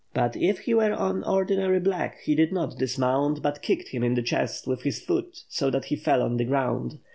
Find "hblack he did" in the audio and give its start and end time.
1.79-2.51